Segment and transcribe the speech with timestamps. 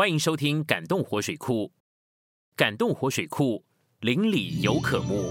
[0.00, 1.64] 欢迎收听《感动活水库》，
[2.56, 3.62] 感动活水库
[4.00, 5.26] 邻里有可慕。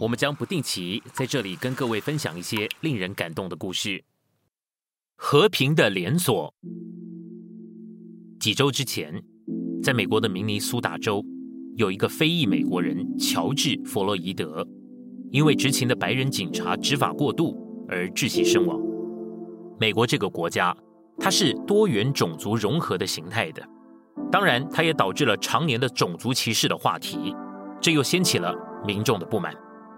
[0.00, 4.02] 我们将不定期在这里跟各位分享一些令人感动的故事。
[5.14, 6.54] 和平的连锁。
[8.40, 9.22] 几周之前，
[9.82, 11.22] 在美国的明尼苏达州，
[11.76, 14.66] 有一个非裔美国人乔治·弗洛伊德，
[15.30, 17.54] 因为执勤的白人警察执法过度
[17.86, 18.80] 而窒息身亡。
[19.78, 20.74] 美国这个国家，
[21.18, 23.62] 它是多元种族融合的形态的。
[24.30, 27.34] 当然，它也导致了常年的种族歧视的话题，
[27.80, 29.54] 这又掀起了民众的不满，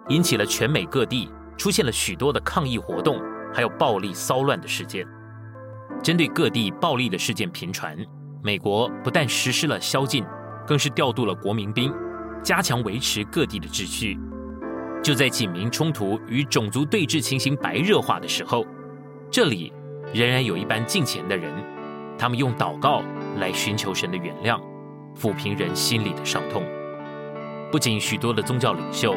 [0.08, 3.20] 引起了全美各地出现了许多的抗议活动，
[3.52, 5.04] 还有暴力骚乱的事件。
[6.02, 7.96] 针对各地暴力的事件频传，
[8.42, 10.24] 美国不但实施了宵禁，
[10.66, 11.92] 更是调度了国民兵，
[12.42, 14.16] 加强维持各地的秩序。
[15.02, 18.64] 就在警民冲突与种族对峙情形白热化的时候，
[19.30, 19.72] 这里
[20.14, 21.52] 仍然有一班敬虔的人，
[22.16, 23.02] 他们用祷告。
[23.38, 24.60] 来寻求神的原谅，
[25.14, 26.62] 抚平人心里的伤痛。
[27.70, 29.14] 不仅许多的宗教领袖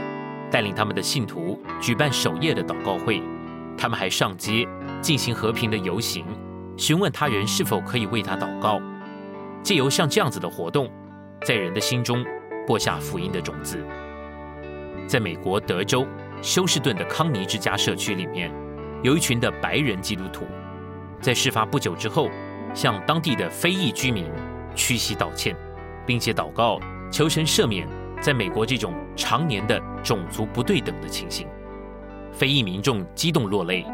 [0.52, 3.22] 带领他们的信徒举办守夜的祷告会，
[3.78, 4.68] 他们还上街
[5.02, 6.26] 进行和平的游行，
[6.78, 8.80] 询问他人是否可以为他祷告。
[9.64, 10.90] 借由像这样子的活动，
[11.44, 12.24] 在人的心中
[12.68, 13.84] 播下福音的种子。
[15.08, 16.06] 在美国德州
[16.42, 18.52] 休斯顿的康尼之家社区里面，
[19.02, 20.46] 有一群的白人基督徒，
[21.20, 22.30] 在事发不久之后。
[22.74, 24.26] 向当地的非裔居民
[24.76, 25.56] 屈膝道歉，
[26.06, 26.80] 并且祷告
[27.12, 27.88] 求神赦免，
[28.22, 31.48] 在美国这种常年的种族不对等的情形，
[32.32, 33.86] 非裔民众激动落泪，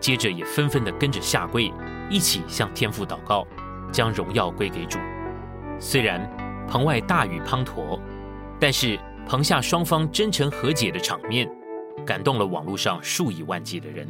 [0.00, 1.72] 接着也纷纷的跟着下跪，
[2.08, 3.46] 一起向天父祷告，
[3.92, 4.98] 将荣耀归给主。
[5.78, 6.26] 虽然
[6.68, 8.00] 棚外大雨滂沱，
[8.58, 11.48] 但是棚下双方真诚和解的场面，
[12.06, 14.08] 感动了网络上数以万计的人。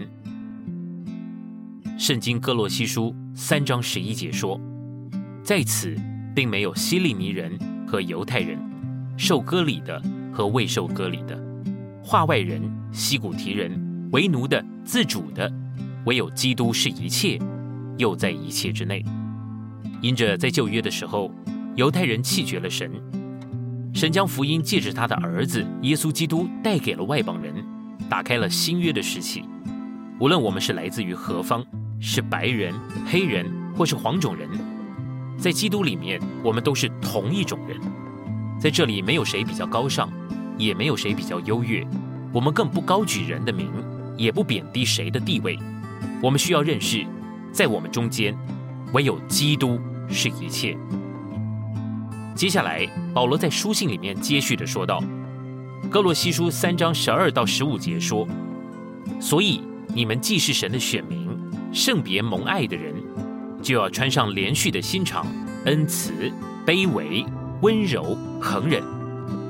[1.99, 4.61] 圣经哥罗西书三章十一节说，
[5.43, 5.95] 在此
[6.35, 8.59] 并没有希利尼人和犹太人，
[9.17, 11.39] 受割礼的和未受割礼的，
[12.03, 15.51] 化外人、西古提人、为奴的、自主的，
[16.07, 17.39] 唯有基督是一切，
[17.99, 19.05] 又在一切之内。
[20.01, 21.31] 因着在旧约的时候，
[21.77, 22.91] 犹太人弃绝了神，
[23.95, 27.55] 神将福音借着他的儿子耶稣基督带给了外邦人，
[28.09, 29.45] 打开了新约的时期。
[30.19, 31.65] 无论我们是来自于何方。
[32.05, 32.75] 是白人、
[33.07, 34.49] 黑人或是黄种人，
[35.39, 37.81] 在基督里面，我们都是同一种人。
[38.59, 40.11] 在这里，没有谁比较高尚，
[40.59, 41.87] 也没有谁比较优越。
[42.33, 43.71] 我们更不高举人的名，
[44.17, 45.57] 也不贬低谁的地位。
[46.21, 47.07] 我们需要认识，
[47.53, 48.37] 在我们中间，
[48.93, 50.77] 唯有基督是一切。
[52.35, 52.85] 接下来，
[53.15, 55.01] 保罗在书信里面接续的说道
[55.89, 58.27] ：“哥罗西书三章十二到十五节说，
[59.21, 59.63] 所以
[59.95, 61.22] 你们既是神的选民。”
[61.73, 62.95] 圣别蒙爱的人，
[63.63, 65.27] 就要穿上连续的心肠、
[65.65, 66.13] 恩慈、
[66.67, 67.25] 卑微、
[67.63, 68.83] 温柔、恒忍。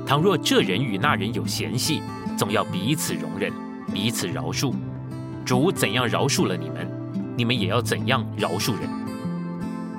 [0.05, 2.01] 倘若这人与那人有嫌隙，
[2.37, 3.51] 总要彼此容忍，
[3.93, 4.73] 彼此饶恕。
[5.43, 6.89] 主怎样饶恕了你们，
[7.35, 8.89] 你们也要怎样饶恕人。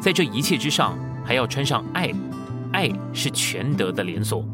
[0.00, 2.10] 在这一切之上，还要穿上爱。
[2.72, 4.44] 爱是全德的连锁，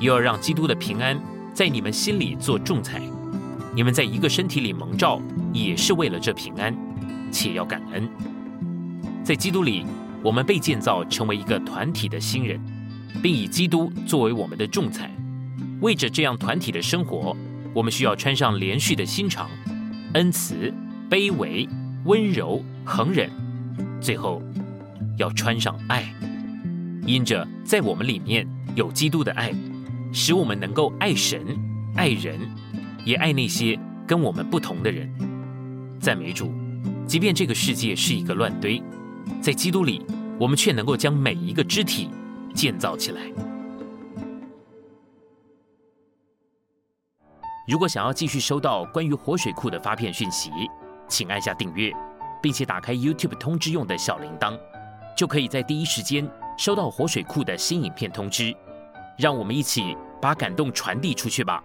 [0.00, 1.20] 又要让基督的平安
[1.52, 3.02] 在你们心里做仲裁。
[3.74, 5.20] 你们在一个身体里蒙召，
[5.54, 6.76] 也是为了这平安。
[7.32, 8.08] 且要感恩，
[9.24, 9.84] 在基督里，
[10.22, 12.60] 我们被建造成为一个团体的新人，
[13.20, 15.10] 并以基督作为我们的仲裁。
[15.80, 17.36] 为着这样团体的生活，
[17.74, 19.50] 我们需要穿上连续的心肠、
[20.12, 20.72] 恩慈、
[21.10, 21.68] 卑微、
[22.04, 23.28] 温柔、恒忍，
[24.00, 24.40] 最后
[25.18, 26.04] 要穿上爱。
[27.04, 29.52] 因着在我们里面有基督的爱，
[30.12, 31.44] 使我们能够爱神、
[31.96, 32.38] 爱人，
[33.04, 33.76] 也爱那些
[34.06, 35.12] 跟我们不同的人。
[36.04, 36.52] 赞美主。
[37.06, 38.82] 即便这个世界是一个乱堆，
[39.40, 40.04] 在基督里，
[40.38, 42.10] 我们却能够将每一个肢体
[42.54, 43.22] 建造起来。
[47.66, 50.50] 如果想要继续收到关于活水库的发片讯息，
[51.08, 51.90] 请按下订阅，
[52.42, 54.58] 并且打开 YouTube 通知用的小铃铛，
[55.16, 58.54] 就可以在第一时间收到活水库的新影片通知。
[59.18, 61.64] 让我们一起把感动传递出去吧。